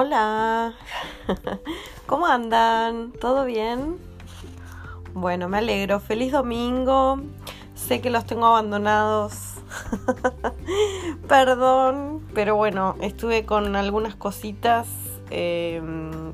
[0.00, 0.74] Hola,
[2.06, 3.10] ¿cómo andan?
[3.20, 3.98] ¿Todo bien?
[5.12, 5.98] Bueno, me alegro.
[5.98, 7.18] Feliz domingo.
[7.74, 9.54] Sé que los tengo abandonados.
[11.28, 14.86] Perdón, pero bueno, estuve con algunas cositas
[15.30, 15.82] eh,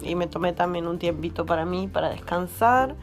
[0.03, 2.97] y me tomé también un tiempito para mí, para descansar.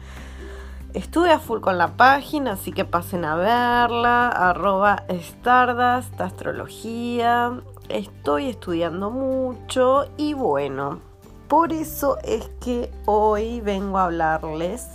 [0.94, 7.52] Estuve a full con la página, así que pasen a verla, arroba Stardust, astrología.
[7.92, 11.00] Estoy estudiando mucho y bueno,
[11.46, 14.88] por eso es que hoy vengo a hablarles,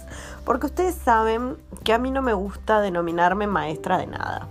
[0.44, 4.48] porque ustedes saben que a mí no me gusta denominarme maestra de nada.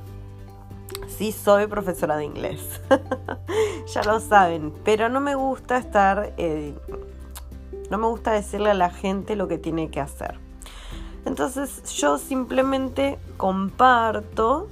[1.08, 2.80] Sí, soy profesora de inglés,
[3.92, 6.72] ya lo saben, pero no me gusta estar, eh,
[7.90, 10.38] no me gusta decirle a la gente lo que tiene que hacer.
[11.24, 14.68] Entonces yo simplemente comparto,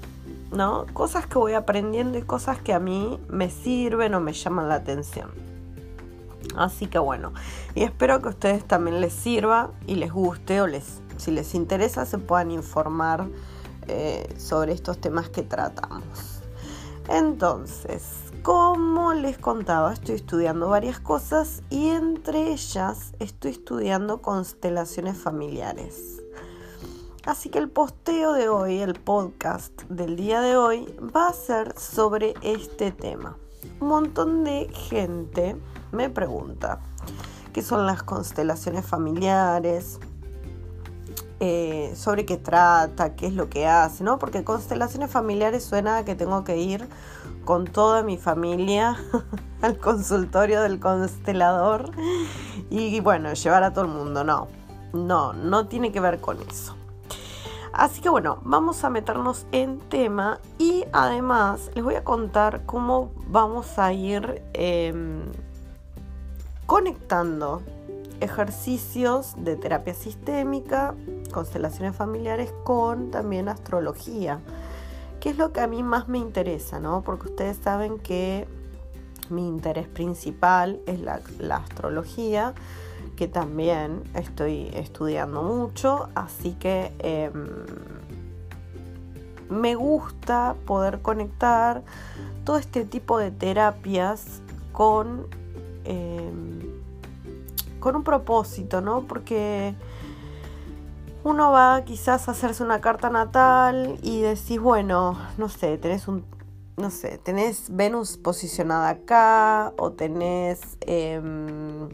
[0.54, 0.86] ¿no?
[0.92, 4.76] Cosas que voy aprendiendo y cosas que a mí me sirven o me llaman la
[4.76, 5.30] atención.
[6.56, 7.32] Así que bueno,
[7.74, 11.54] y espero que a ustedes también les sirva y les guste o les, si les
[11.54, 13.26] interesa se puedan informar
[13.88, 16.40] eh, sobre estos temas que tratamos.
[17.08, 18.02] Entonces,
[18.42, 26.22] como les contaba, estoy estudiando varias cosas y entre ellas estoy estudiando constelaciones familiares.
[27.26, 31.72] Así que el posteo de hoy, el podcast del día de hoy, va a ser
[31.78, 33.38] sobre este tema.
[33.80, 35.56] Un montón de gente
[35.90, 36.80] me pregunta
[37.54, 40.00] qué son las constelaciones familiares,
[41.40, 44.18] eh, sobre qué trata, qué es lo que hace, ¿no?
[44.18, 46.86] Porque constelaciones familiares suena a que tengo que ir
[47.46, 48.98] con toda mi familia
[49.62, 51.90] al consultorio del constelador
[52.68, 54.48] y bueno, llevar a todo el mundo, no,
[54.92, 56.76] no, no tiene que ver con eso.
[57.76, 63.10] Así que bueno, vamos a meternos en tema y además les voy a contar cómo
[63.26, 65.22] vamos a ir em,
[66.66, 67.62] conectando
[68.20, 70.94] ejercicios de terapia sistémica,
[71.32, 74.38] constelaciones familiares con también astrología,
[75.18, 77.02] que es lo que a mí más me interesa, ¿no?
[77.02, 78.46] Porque ustedes saben que
[79.30, 82.54] mi interés principal es la, la astrología
[83.16, 87.46] que también estoy estudiando mucho, así que em,
[89.48, 91.82] me gusta poder conectar
[92.44, 94.42] todo este tipo de terapias
[94.72, 95.26] con,
[95.84, 96.60] em,
[97.80, 99.02] con un propósito, ¿no?
[99.02, 99.74] Porque
[101.22, 106.24] uno va quizás a hacerse una carta natal y decís, bueno, no sé, tenés un
[106.76, 111.88] no sé, tenés Venus posicionada acá o tenés em,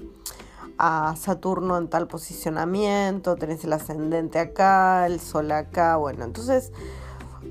[0.79, 6.73] a Saturno en tal posicionamiento, tenés el ascendente acá, el sol acá, bueno, entonces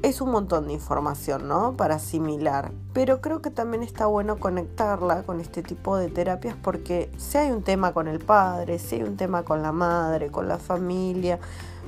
[0.02, 1.75] es un montón de información, ¿no?
[1.75, 7.12] Para asimilar, pero creo que también está bueno conectarla con este tipo de terapias porque
[7.18, 10.47] si hay un tema con el padre, si hay un tema con la madre, con
[10.47, 11.40] la familia,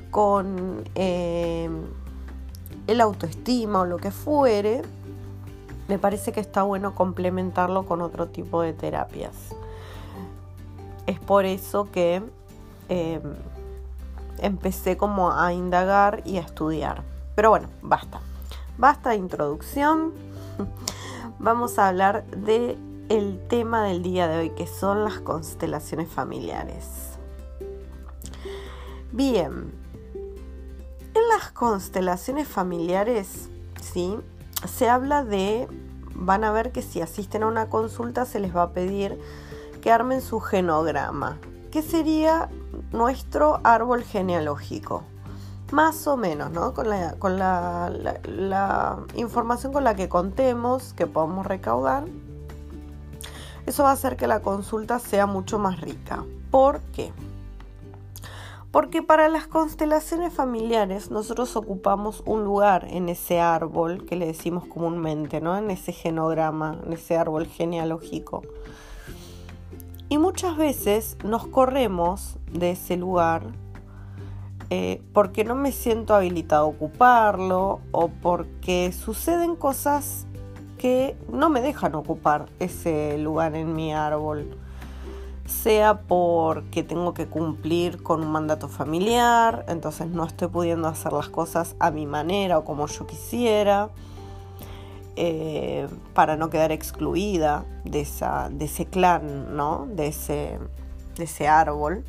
[0.09, 1.70] con eh,
[2.88, 4.82] el autoestima o lo que fuere,
[5.88, 9.34] me parece que está bueno complementarlo con otro tipo de terapias.
[11.08, 12.22] Es por eso que
[12.90, 13.22] em,
[14.40, 17.04] empecé como a indagar y a estudiar.
[17.36, 18.22] Pero bueno, basta.
[18.78, 20.14] Basta de introducción.
[21.40, 22.78] Vamos a hablar de
[23.10, 26.86] el tema del día de hoy, que son las constelaciones familiares.
[29.12, 29.74] Bien,
[31.14, 33.50] en las constelaciones familiares,
[33.82, 34.18] ¿sí?
[34.66, 35.68] Se habla de,
[36.16, 39.20] van a ver que si asisten a una consulta se les va a pedir
[39.81, 41.40] que armen su genograma,
[41.72, 42.50] que sería
[42.92, 45.03] nuestro árbol genealógico.
[45.72, 46.74] Más o menos, ¿no?
[46.74, 52.06] Con, la, la, información con la que contemos, que podamos recaudar,
[53.66, 56.25] eso va a hacer que la consulta sea mucho más rica.
[56.50, 57.14] ¿Por qué?
[58.72, 64.66] Porque para las constelaciones familiares nosotros ocupamos un lugar en ese árbol que le decimos
[64.66, 65.58] comúnmente, ¿no?
[65.58, 68.44] En ese genograma, en ese árbol genealógico.
[70.11, 73.43] Y muchas veces nos corremos de ese lugar
[74.69, 80.28] eh, porque no me siento habilitado a ocuparlo o porque suceden cosas
[80.78, 84.58] que no me dejan ocupar ese lugar en mi árbol.
[85.46, 91.29] Sea porque tengo que cumplir con un mandato familiar, entonces no estoy pudiendo hacer las
[91.29, 93.91] cosas a mi manera o como yo quisiera
[95.16, 99.87] eh, para no quedar excluida de, esa, de ese clan, ¿no?
[99.91, 100.59] de, ese,
[101.17, 102.03] de ese árbol.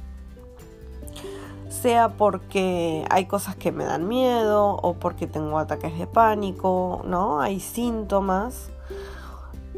[1.68, 7.40] Sea porque hay cosas que me dan miedo o porque tengo ataques de pánico, ¿no?
[7.40, 8.70] Hay síntomas.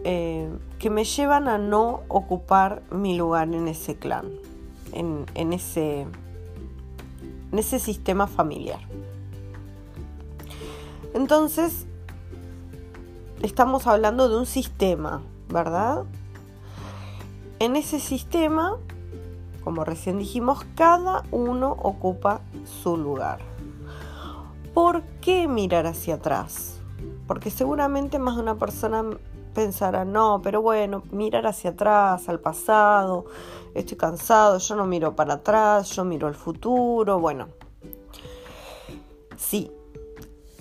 [0.05, 4.27] eh, que me llevan a no ocupar mi lugar en ese clan,
[4.93, 6.03] en, ese,
[7.53, 8.81] en ese sistema familiar.
[11.15, 11.87] Entonces,
[13.43, 16.05] estamos hablando de un sistema, ¿verdad?
[17.59, 18.77] En ese sistema,
[19.63, 22.41] como recién dijimos, cada uno ocupa
[22.83, 23.39] su lugar.
[24.75, 26.81] ¿Por qué mirar hacia atrás?
[27.27, 29.05] Porque seguramente más de una persona
[29.55, 33.27] pensará, no, pero bueno, mirar hacia atrás, al pasado,
[33.75, 37.49] estoy cansado, yo no miro para atrás, yo miro al futuro, bueno.
[39.37, 39.71] Sí,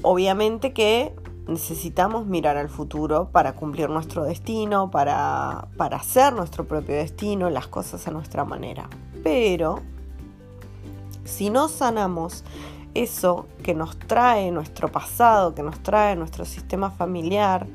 [0.03, 1.15] obviamente que
[1.47, 7.67] necesitamos mirar al futuro para cumplir nuestro destino, para, para hacer nuestro propio destino, las
[7.67, 8.89] cosas a nuestra manera.
[9.23, 9.81] Pero
[11.25, 12.43] si no sanamos
[12.93, 17.67] eso que nos trae nuestro pasado, que nos trae nuestro sistema familiar,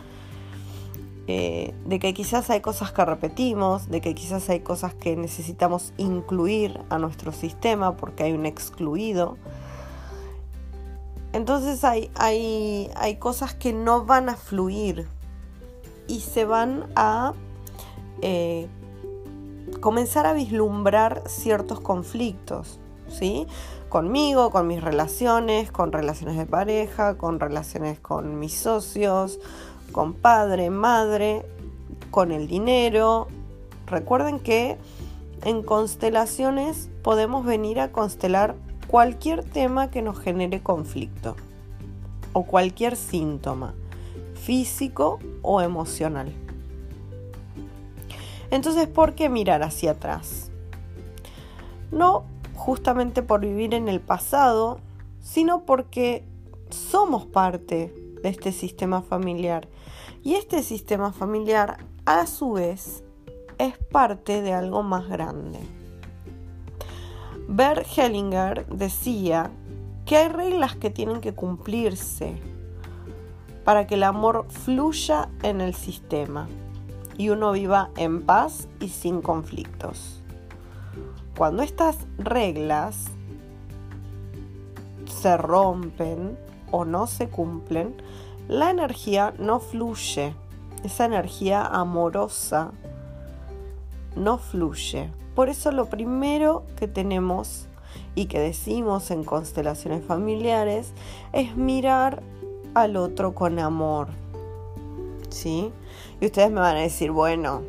[1.31, 5.93] eh, de que quizás hay cosas que repetimos, de que quizás hay cosas que necesitamos
[5.99, 9.37] incluir a nuestro sistema porque hay un excluido.
[11.33, 15.07] Entonces hay, hay, hay cosas que no van a fluir
[16.07, 17.35] y se van a
[18.23, 18.67] eh,
[19.81, 23.47] comenzar a vislumbrar ciertos conflictos, ¿sí?
[23.89, 29.39] conmigo, con mis relaciones, con relaciones de pareja, con relaciones con mis socios,
[29.93, 31.45] con padre, madre,
[32.11, 33.29] con el dinero.
[33.87, 34.79] Recuerden que
[35.43, 38.57] en constelaciones podemos venir a constelar
[38.89, 41.37] cualquier tema que nos genere conflicto
[42.33, 43.75] o cualquier síntoma
[44.35, 46.33] físico o emocional.
[48.51, 50.51] Entonces, ¿por qué mirar hacia atrás?
[51.93, 52.25] No
[52.55, 54.81] justamente por vivir en el pasado,
[55.21, 56.25] sino porque
[56.71, 59.69] somos parte de este sistema familiar.
[60.25, 63.05] Y este sistema familiar, a su vez,
[63.59, 65.59] es parte de algo más grande.
[67.51, 69.51] Bert Hellinger decía
[70.05, 72.37] que hay reglas que tienen que cumplirse
[73.65, 76.47] para que el amor fluya en el sistema
[77.17, 80.23] y uno viva en paz y sin conflictos.
[81.39, 83.07] Cuando estas reglas
[85.07, 86.39] se rompen
[86.71, 87.95] o no se cumplen,
[88.47, 90.35] la energía no fluye.
[90.85, 92.73] Esa energía amorosa
[94.17, 95.11] no fluye.
[95.39, 97.69] Por eso lo primero que tenemos
[98.17, 100.93] y que decimos en constelaciones familiares
[101.33, 102.25] es mirar
[102.75, 104.09] al otro con amor.
[105.29, 105.71] ¿Sí?
[106.21, 107.63] Y ustedes me van a decir, bueno,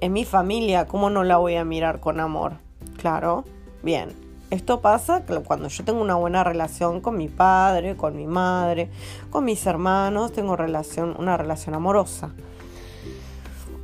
[0.00, 2.52] en mi familia, ¿cómo no la voy a mirar con amor?
[2.96, 3.42] Claro,
[3.82, 4.10] bien.
[4.50, 8.88] Esto pasa cuando yo tengo una buena relación con mi padre, con mi madre,
[9.30, 12.30] con mis hermanos, tengo relación, una relación amorosa.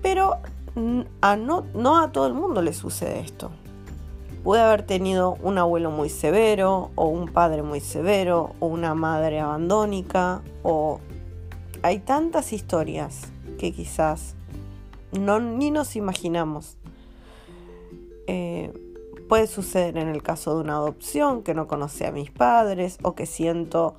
[0.01, 0.37] Pero
[1.21, 3.51] a no, no a todo el mundo le sucede esto.
[4.43, 9.41] Pude haber tenido un abuelo muy severo, o un padre muy severo, o una madre
[9.41, 11.01] abandónica, o
[11.83, 13.23] hay tantas historias
[13.59, 14.37] que quizás
[15.13, 16.77] no, ni nos imaginamos.
[18.27, 18.73] Eh,
[19.29, 23.15] puede suceder en el caso de una adopción, que no conoce a mis padres o
[23.15, 23.97] que siento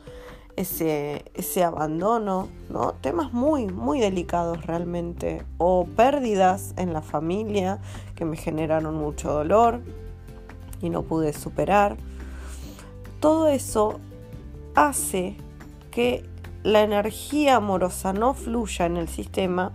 [0.60, 2.94] ese, abandono, ¿no?
[2.96, 5.46] Temas muy, muy delicados realmente.
[5.58, 7.80] O pérdidas en la familia
[8.16, 9.82] que me generaron mucho dolor
[10.82, 11.96] y no pude superar.
[13.22, 14.00] Todo eso
[14.76, 15.38] hace
[15.92, 16.26] que
[16.64, 19.72] la energía amorosa no fluya en el sistema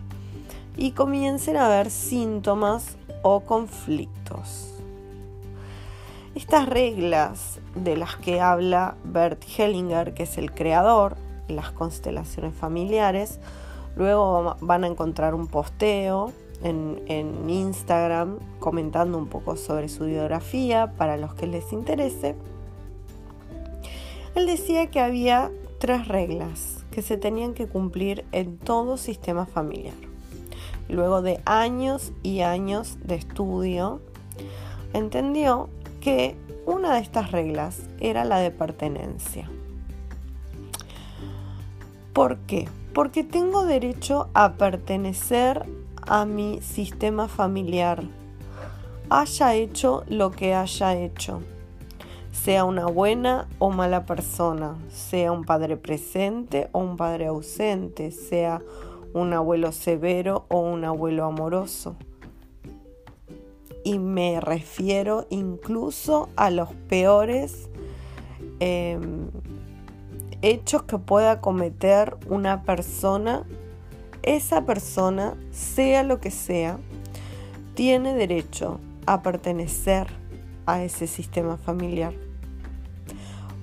[0.76, 4.73] y comiencen a haber síntomas o conflictos.
[6.44, 11.16] Estas reglas de las que habla Bert Hellinger, que es el creador
[11.48, 13.40] de las constelaciones familiares,
[13.96, 16.32] luego van a encontrar un posteo
[16.62, 22.36] en, en, Instagram comentando un poco sobre su biografía para los que les interese.
[24.34, 29.94] Él decía que había tres reglas que se tenían que cumplir en todo sistema familiar
[30.90, 34.02] luego de años y años de estudio,
[34.92, 35.70] entendió
[36.04, 39.50] que una de estas reglas era la de pertenencia.
[42.12, 42.68] ¿Por qué?
[42.92, 45.64] Porque tengo derecho a pertenecer
[46.06, 48.04] a mi sistema familiar,
[49.08, 51.40] haya hecho lo que haya hecho,
[52.32, 58.60] sea una buena o mala persona, sea un padre presente o un padre ausente, sea
[59.14, 61.96] un abuelo severo o un abuelo amoroso.
[63.84, 67.68] Y me refiero incluso a los peores
[68.58, 69.28] em,
[70.42, 73.44] hechos que pueda cometer una persona
[74.24, 76.78] esa persona, sea lo que sea,
[77.74, 80.06] tiene derecho a pertenecer
[80.66, 82.14] a ese sistema familiar.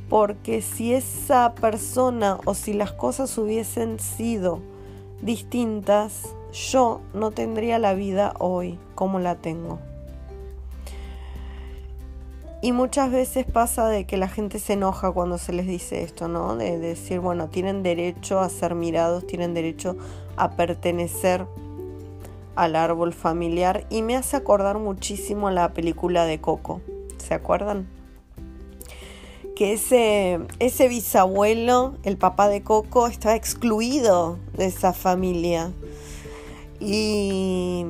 [0.07, 4.59] Porque si esa persona o si las cosas hubiesen sido
[5.21, 9.79] distintas, yo no tendría la vida hoy como la tengo.
[12.63, 16.27] Y muchas veces pasa de que la gente se enoja cuando se les dice esto,
[16.27, 16.55] ¿no?
[16.55, 19.97] De, decir, bueno, tienen derecho a ser mirados, tienen derecho
[20.37, 21.47] a pertenecer
[22.55, 23.87] al árbol familiar.
[23.89, 26.81] Y me hace acordar muchísimo la película de Coco.
[27.17, 27.87] ¿Se acuerdan?
[29.55, 35.71] Que ese, ese bisabuelo, el papá de Coco, estaba excluido de esa familia.
[36.79, 37.85] Y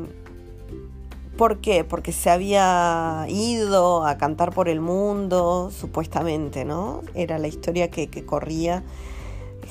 [1.41, 1.83] ¿Por qué?
[1.83, 7.01] Porque se había ido a cantar por el mundo, supuestamente, ¿no?
[7.15, 8.83] Era la historia que, corría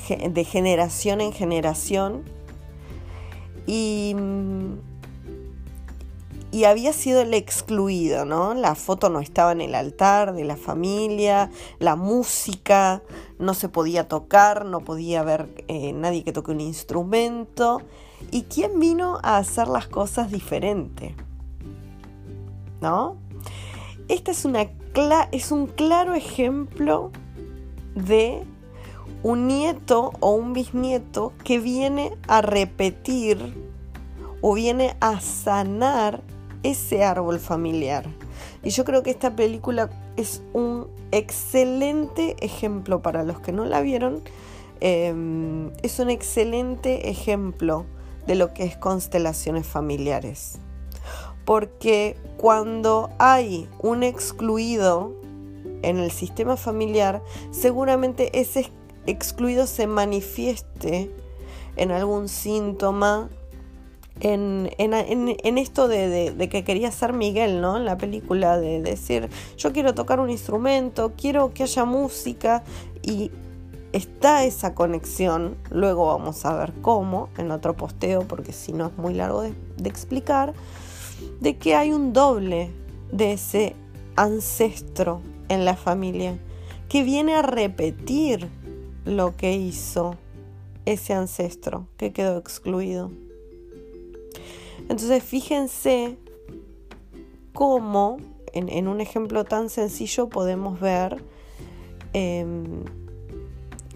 [0.09, 2.23] de generación en generación.
[3.65, 4.17] Y,
[6.65, 8.53] había sido el excluido, ¿no?
[8.53, 13.01] La foto no estaba en el altar de la familia, la música
[13.39, 17.81] no se podía tocar, no podía haber eh, nadie que toque un instrumento.
[18.29, 21.13] ¿Y quién vino a hacer las cosas diferentes?
[22.81, 23.17] ¿No?
[24.07, 24.67] Este es, una
[25.31, 27.11] es un claro ejemplo
[27.95, 28.43] de
[29.23, 33.55] un nieto o un bisnieto que viene a repetir
[34.41, 36.21] o viene a sanar
[36.63, 38.05] ese árbol familiar.
[38.63, 43.81] Y yo creo que esta película es un excelente ejemplo para los que no la
[43.81, 44.21] vieron.
[44.79, 47.85] Em, es un excelente ejemplo
[48.25, 50.59] de lo que es constelaciones familiares
[51.51, 55.13] porque cuando hay un excluido
[55.81, 58.71] en el sistema familiar, seguramente ese
[59.05, 61.11] excluido se manifieste
[61.75, 63.29] en algún síntoma,
[64.21, 64.69] en,
[65.57, 67.75] esto de, que quería ser Miguel, ¿no?
[67.75, 72.63] En la película de decir, yo quiero tocar un instrumento, quiero que haya música
[73.01, 73.29] y
[73.91, 78.97] está esa conexión, luego vamos a ver cómo en otro posteo, porque si no es
[78.97, 79.53] muy largo de
[79.83, 80.53] explicar
[81.39, 82.71] de que hay un doble
[83.11, 83.75] de ese
[84.15, 86.37] ancestro en la familia
[86.89, 88.49] que viene a repetir
[89.05, 90.15] lo que hizo
[90.85, 93.11] ese ancestro que quedó excluido.
[94.89, 96.17] Entonces fíjense
[97.53, 98.17] cómo
[98.53, 101.23] en, un ejemplo tan sencillo podemos ver
[102.13, 102.83] em,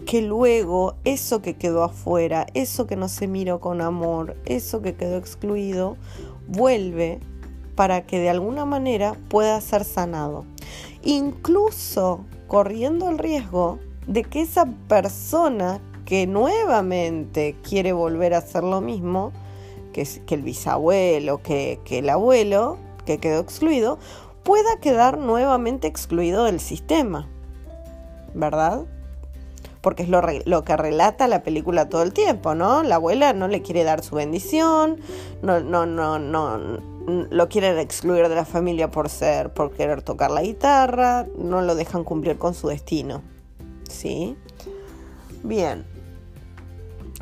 [0.06, 4.94] que luego eso que quedó afuera, eso que no se miró con amor, eso que
[4.94, 5.96] quedó excluido,
[6.46, 7.20] vuelve
[7.74, 10.44] para que de alguna manera pueda ser sanado.
[11.02, 18.80] Incluso corriendo el riesgo de que esa persona que nuevamente quiere volver a hacer lo
[18.80, 19.32] mismo,
[19.92, 23.98] que, el bisabuelo, que, que el abuelo, que quedó excluido,
[24.42, 27.28] pueda quedar nuevamente excluido del sistema.
[28.34, 28.86] ¿Verdad?
[29.86, 32.82] Porque es lo, que relata la película todo el tiempo, ¿no?
[32.82, 34.98] La abuela no le quiere dar su bendición,
[35.42, 36.58] no, no, no, no,
[37.30, 41.76] lo quieren excluir de la familia por ser, por querer tocar la guitarra, no lo
[41.76, 43.22] dejan cumplir con su destino,
[43.88, 44.36] ¿sí?
[45.44, 45.86] Bien.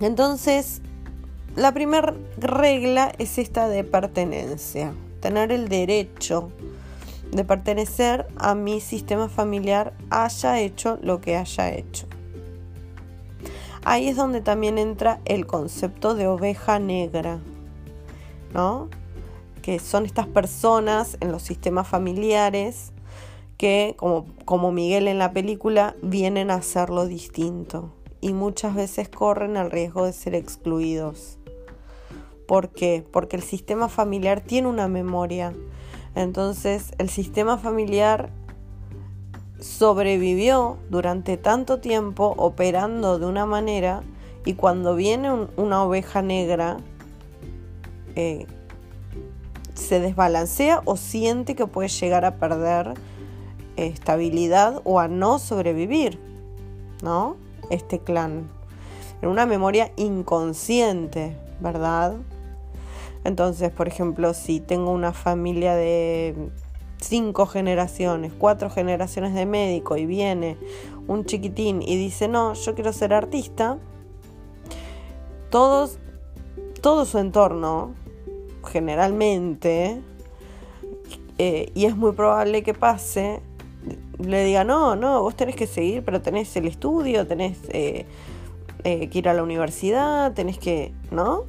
[0.00, 0.80] Entonces,
[1.56, 6.50] la primera regla es esta de pertenencia, tener el derecho
[7.30, 12.06] de pertenecer a mi sistema familiar, haya hecho lo que haya hecho.
[13.84, 17.38] Ahí es donde también entra el concepto de oveja negra,
[18.54, 18.88] ¿no?
[19.60, 22.92] Que son estas personas en los sistemas familiares
[23.58, 29.58] que, como, como Miguel en la película, vienen a hacerlo distinto y muchas veces corren
[29.58, 31.38] el riesgo de ser excluidos.
[32.46, 33.04] ¿Por qué?
[33.10, 35.52] Porque el sistema familiar tiene una memoria.
[36.14, 38.30] Entonces, el sistema familiar
[39.64, 44.02] sobrevivió durante tanto tiempo operando de una manera
[44.44, 46.76] y cuando viene una oveja negra
[48.14, 48.46] eh,
[49.72, 52.92] se desbalancea o siente que puede llegar a perder
[53.76, 56.20] estabilidad o a no sobrevivir,
[57.02, 57.36] ¿no?
[57.70, 58.50] Este clan.
[59.22, 62.16] En una memoria inconsciente, ¿verdad?
[63.24, 66.50] Entonces, por ejemplo, si tengo una familia de
[67.00, 70.56] cinco generaciones, cuatro generaciones de médico y viene
[71.06, 73.78] un chiquitín y dice, no, yo quiero ser artista,
[75.50, 75.98] todos,
[76.80, 77.92] todo su entorno,
[78.66, 80.00] generalmente,
[81.38, 83.40] eh, y es muy probable que pase,
[84.18, 88.06] le diga, no, no, vos tenés que seguir, pero tenés el estudio, tenés eh,
[88.84, 91.44] eh, que ir a la universidad, tenés que, ¿no?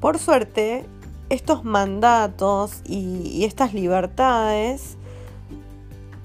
[0.00, 0.86] Por suerte,
[1.30, 4.98] estos mandatos y, estas libertades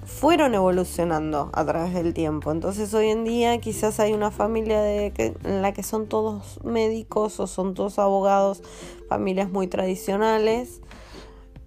[0.04, 2.52] fueron evolucionando a través del tiempo.
[2.52, 7.40] Entonces hoy en día quizás hay una familia de en la que son todos médicos
[7.40, 8.64] o son todos abogados,
[9.08, 10.82] familias muy tradicionales.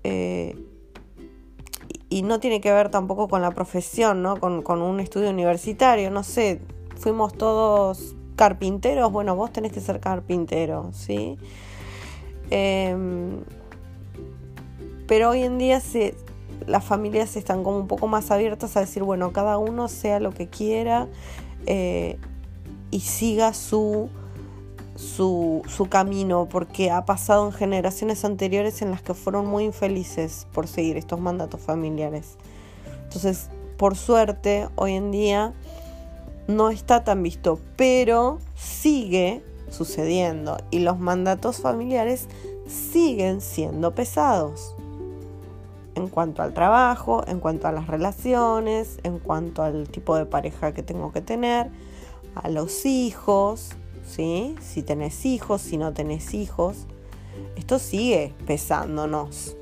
[0.04, 0.57] Eh,
[2.11, 4.40] y no tiene que ver tampoco con la profesión, ¿no?
[4.40, 6.61] Con, con, un estudio universitario, no sé,
[6.97, 11.37] fuimos todos carpinteros, bueno, vos tenés que ser carpintero, ¿sí?
[12.50, 13.40] Em,
[15.06, 15.80] pero hoy en día
[16.66, 20.32] las familias están como un poco más abiertas a decir, bueno, cada uno sea lo
[20.32, 21.08] que quiera
[21.66, 22.18] eh,
[22.90, 24.10] y siga su,
[24.96, 30.66] su, camino, porque ha pasado en generaciones anteriores en las que fueron muy infelices por
[30.66, 32.36] seguir estos mandatos familiares.
[33.04, 35.54] Entonces, por suerte, hoy en día
[36.48, 42.28] no está tan visto, pero sigue sucediendo y los mandatos familiares
[42.66, 44.75] siguen siendo pesados
[45.94, 50.72] en cuanto al trabajo, en cuanto a las relaciones, en cuanto al tipo de pareja
[50.72, 51.70] que tengo que tener,
[52.34, 53.70] a los hijos,
[54.06, 54.54] ¿sí?
[54.60, 56.87] Si tenés hijos, si no tenés hijos.
[57.56, 59.56] Esto sigue pesándonos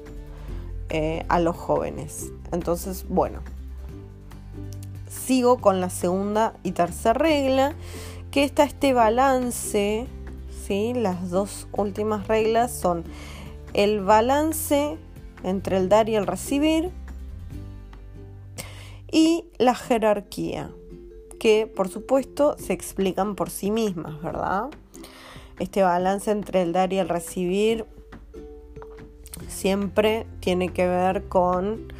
[0.90, 2.30] eh, a los jóvenes.
[2.52, 3.40] Entonces, bueno,
[5.08, 7.74] sigo con la segunda y tercera regla,
[8.36, 10.06] que está este balance,
[10.66, 10.92] ¿sí?
[10.92, 13.02] Las dos últimas reglas son
[13.72, 14.98] el balance
[15.42, 16.90] entre el dar y el recibir
[19.10, 20.70] y la jerarquía,
[21.40, 24.68] que por supuesto se explican por sí mismas, ¿verdad?
[25.58, 27.86] Este balance entre el dar y el recibir
[29.48, 31.90] siempre tiene que ver con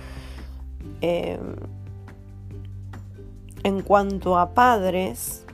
[1.01, 1.39] eh,
[3.63, 5.46] en cuanto a padres,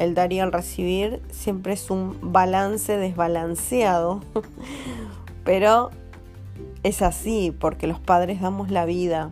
[0.00, 4.20] el dar y el recibir siempre es un balance desbalanceado,
[5.44, 5.90] pero
[6.82, 9.30] es así porque los padres damos la vida.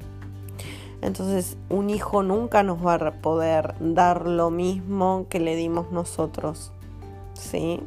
[1.01, 6.71] Entonces un hijo nunca nos va a poder dar lo mismo que le dimos nosotros,
[7.33, 7.81] ¿sí?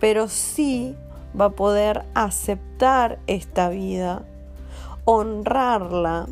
[0.00, 0.96] Pero sí
[1.38, 4.24] va a poder aceptar esta vida,
[5.04, 6.26] honrarla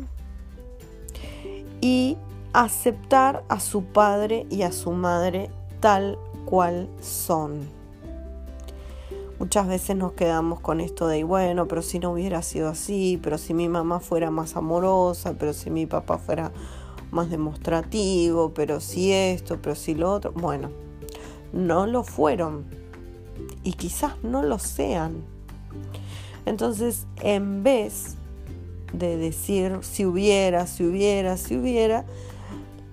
[1.79, 2.17] y
[2.51, 7.69] aceptar a su padre y a su madre tal cual son.
[9.39, 13.37] Muchas veces nos quedamos con esto de, bueno, pero si no hubiera sido así, pero
[13.37, 16.51] si mi mamá fuera más amorosa, pero si mi papá fuera
[17.11, 20.31] más demostrativo, pero si esto, pero si lo otro.
[20.31, 20.69] Bueno,
[21.51, 22.65] no lo fueron
[23.63, 25.23] y quizás no lo sean.
[26.45, 28.15] Entonces, en vez
[28.93, 32.05] de decir si hubiera, si hubiera, si hubiera,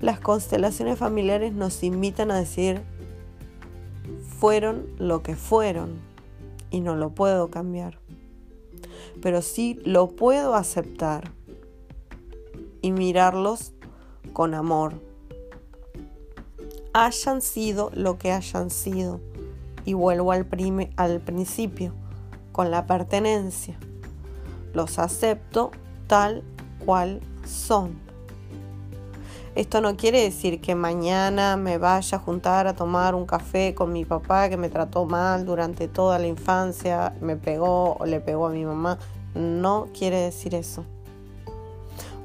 [0.03, 2.83] las constelaciones familiares nos invitan a decir,
[4.39, 6.01] fueron lo que fueron
[6.71, 8.01] y no lo puedo cambiar.
[9.23, 11.31] Pero sí lo puedo aceptar
[12.81, 13.73] y mirarlos
[14.33, 15.01] con amor.
[16.93, 19.21] Hayan sido lo que hayan sido.
[19.85, 20.47] Y vuelvo al,
[20.97, 21.95] al principio,
[22.51, 23.79] con la pertenencia.
[24.75, 25.71] Los acepto
[26.09, 26.43] tal
[26.85, 28.12] cual son.
[29.55, 33.93] Esto no quiere decir que mañana me vaya a juntar a tomar un café con
[33.93, 38.47] mi papá que me trató mal durante toda la infancia, me pegó o le pegó
[38.47, 38.99] a mi mamá.
[39.35, 40.87] No quiere decir eso.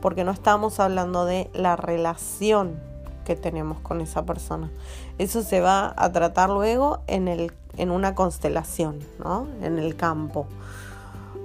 [0.01, 2.79] Porque no estamos hablando de la relación
[3.25, 4.71] que tenemos con esa persona.
[5.17, 9.47] Eso se va a tratar luego en, el, en una constelación, ¿no?
[9.61, 10.47] En el campo,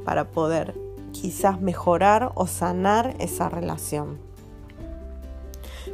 [0.05, 0.77] para poder
[1.11, 4.32] quizás mejorar o sanar esa relación.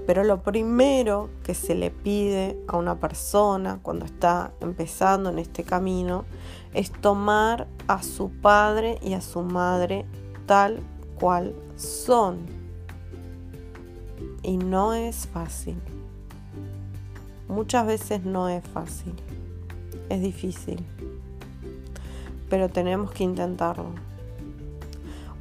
[0.09, 5.64] Pero lo primero que se le pide a una persona cuando está empezando en este
[5.64, 6.25] camino
[6.73, 10.07] es tomar a su padre y a su madre
[10.47, 10.81] tal
[11.21, 12.38] cual son.
[14.42, 15.77] Y no es fácil.
[17.47, 19.12] Muchas veces no es fácil.
[20.09, 20.87] Es difícil.
[22.49, 23.90] Pero tenemos que intentarlo.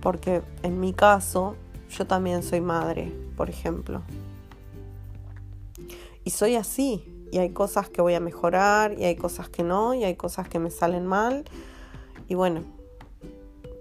[0.01, 1.55] Porque en mi caso,
[1.89, 4.01] yo también soy madre, por ejemplo.
[6.27, 7.05] Y soy así.
[7.31, 10.49] Y hay cosas que voy a mejorar y hay cosas que no y hay cosas
[10.49, 11.45] que me salen mal.
[12.27, 12.63] Y bueno,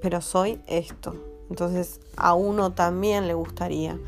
[0.01, 1.17] pero soy esto.
[1.51, 3.99] Entonces a uno también le gustaría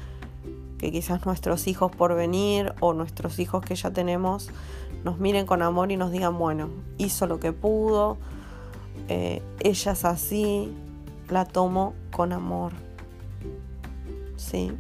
[0.79, 4.51] que quizás nuestros hijos por venir o nuestros hijos que ya tenemos
[5.03, 8.19] nos miren con amor y nos digan, bueno, hizo lo que pudo,
[9.09, 10.73] eh, ella es así,
[11.29, 12.73] la tomo con amor.
[14.37, 14.71] ¿Sí?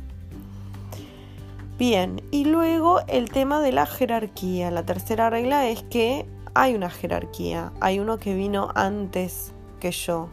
[1.78, 4.72] Bien, y luego el tema de la jerarquía.
[4.72, 10.28] La tercera regla es que hay una jerarquía, hay uno que vino antes que yo.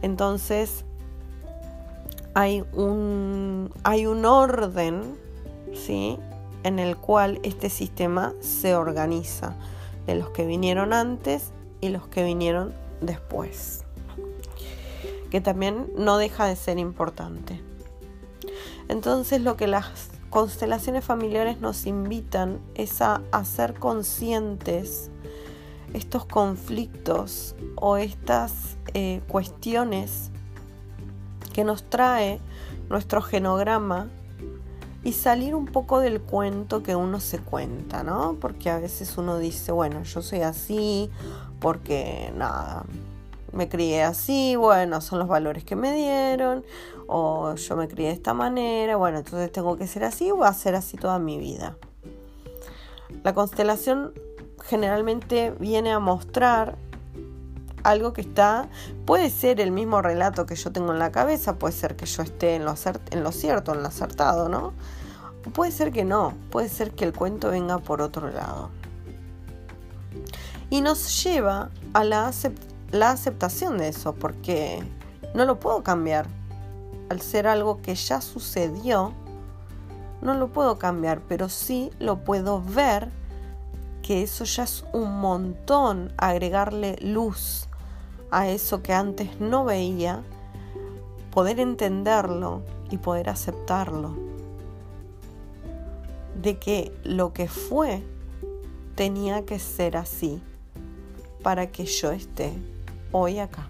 [0.00, 0.84] Entonces,
[2.34, 5.16] hay un, hay un orden,
[5.74, 6.20] ¿sí?
[6.62, 9.56] En el cual este sistema se organiza,
[10.06, 11.50] de los que vinieron antes
[11.80, 13.82] y los que vinieron después,
[15.30, 17.69] que también no deja de ser importante.
[18.90, 25.10] Entonces lo que las constelaciones familiares nos invitan es a hacer conscientes
[25.94, 30.32] estos conflictos o estas eh, cuestiones
[31.52, 32.40] que nos trae
[32.88, 34.08] nuestro genograma
[35.04, 38.38] y salir un poco del cuento que uno se cuenta, ¿no?
[38.40, 41.10] Porque a veces uno dice, bueno, yo soy así
[41.60, 42.84] porque nada,
[43.52, 46.64] me crié así, bueno, son los valores que me dieron,
[47.06, 50.52] o yo me crié de esta manera, bueno, entonces tengo que ser así, voy a
[50.52, 51.76] ser así toda mi vida.
[53.22, 54.12] La constelación
[54.64, 56.78] generalmente viene a mostrar
[57.82, 58.68] algo que está,
[59.06, 62.22] puede ser el mismo relato que yo tengo en la cabeza, puede ser que yo
[62.22, 62.74] esté en lo,
[63.10, 64.72] en lo cierto, en lo acertado, ¿no?
[65.54, 68.70] puede ser que no, puede ser que el cuento venga por otro lado.
[70.68, 72.30] Y nos lleva a la,
[72.92, 74.82] la aceptación de eso, porque
[75.34, 76.26] no lo puedo cambiar.
[77.08, 79.12] Al ser algo que ya sucedió,
[80.22, 83.08] no lo puedo cambiar, pero sí lo puedo ver
[84.02, 87.68] que eso ya es un montón, agregarle luz
[88.30, 90.22] a eso que antes no veía,
[91.30, 94.16] poder entenderlo y poder aceptarlo.
[96.40, 98.02] De que lo que fue
[98.94, 100.42] tenía que ser así
[101.42, 102.52] para que yo esté
[103.12, 103.68] hoy acá.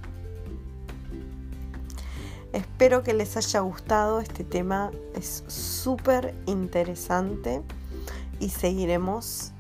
[2.53, 7.63] Espero que les haya gustado este tema, es súper interesante
[8.41, 9.53] y seguiremos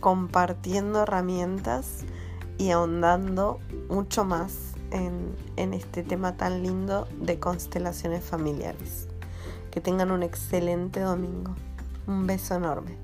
[0.00, 2.04] compartiendo herramientas
[2.58, 9.08] y ahondando mucho más en, en este tema tan lindo de constelaciones familiares.
[9.70, 11.54] Que tengan un excelente domingo.
[12.06, 13.01] Un beso enorme.